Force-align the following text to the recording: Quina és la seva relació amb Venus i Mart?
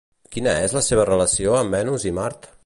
Quina 0.35 0.55
és 0.69 0.73
la 0.77 0.81
seva 0.87 1.05
relació 1.11 1.53
amb 1.59 1.79
Venus 1.79 2.07
i 2.13 2.17
Mart? 2.21 2.51